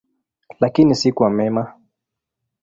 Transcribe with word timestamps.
Lakini 0.59 0.95
si 0.95 1.11
kwa 1.11 1.29
mema. 1.29 1.73